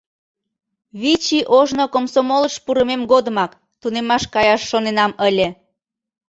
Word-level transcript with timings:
Вич 1.01 1.25
ий 1.37 1.45
ожно 1.59 1.85
комсомолыш 1.93 2.55
пурымем 2.65 3.01
годымак 3.11 3.51
тунемаш 3.81 4.23
каяш 4.33 4.61
шоненам 4.69 5.11
ыле... 5.27 5.47